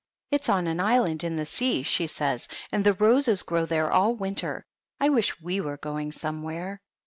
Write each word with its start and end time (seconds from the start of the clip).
It's 0.31 0.49
on 0.49 0.65
an 0.65 0.79
island 0.79 1.23
in 1.23 1.35
the 1.35 1.45
sea, 1.45 1.83
she 1.83 2.07
says, 2.07 2.47
and 2.71 2.83
the 2.83 2.93
roses 2.95 3.43
grow 3.43 3.67
there 3.67 3.91
all 3.91 4.15
winter. 4.15 4.65
I 4.99 5.09
wish 5.09 5.39
we 5.39 5.61
were 5.61 5.77
going 5.77 6.11
somewhere." 6.11 6.81